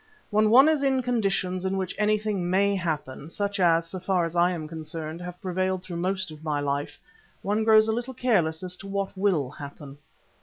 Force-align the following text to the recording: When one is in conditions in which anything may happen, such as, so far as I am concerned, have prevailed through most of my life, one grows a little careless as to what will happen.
When 0.31 0.49
one 0.49 0.67
is 0.67 0.81
in 0.81 1.03
conditions 1.03 1.63
in 1.63 1.77
which 1.77 1.93
anything 1.99 2.49
may 2.49 2.75
happen, 2.75 3.29
such 3.29 3.59
as, 3.59 3.85
so 3.85 3.99
far 3.99 4.25
as 4.25 4.35
I 4.35 4.49
am 4.49 4.67
concerned, 4.67 5.21
have 5.21 5.39
prevailed 5.43 5.83
through 5.83 5.97
most 5.97 6.31
of 6.31 6.43
my 6.43 6.59
life, 6.59 6.97
one 7.43 7.63
grows 7.63 7.87
a 7.87 7.91
little 7.93 8.15
careless 8.15 8.63
as 8.63 8.75
to 8.77 8.87
what 8.87 9.15
will 9.15 9.51
happen. 9.51 9.99